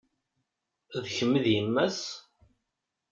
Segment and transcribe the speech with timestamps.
[1.03, 1.99] D kemm i d yemma-s?